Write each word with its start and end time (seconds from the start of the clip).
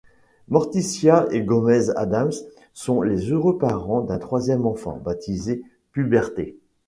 Morticia 0.47 1.27
et 1.29 1.43
Gomez 1.43 1.91
Addams 1.95 2.31
sont 2.73 3.03
les 3.03 3.29
heureux 3.31 3.59
parents 3.59 4.01
d'un 4.01 4.17
troisième 4.17 4.65
enfant, 4.65 4.97
baptisé 4.97 5.61
Puberté. 5.91 6.57